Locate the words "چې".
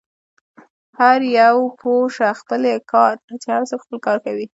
3.41-3.47